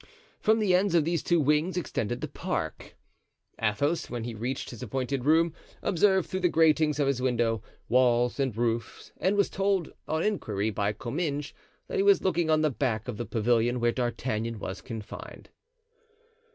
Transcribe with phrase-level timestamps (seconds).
[0.39, 2.97] From the ends of these two wings extended the park.
[3.61, 8.39] Athos, when he reached his appointed room, observed through the gratings of his window, walls
[8.39, 11.53] and roofs; and was told, on inquiry, by Comminges,
[11.87, 15.49] that he was looking on the back of the pavilion where D'Artagnan was confined.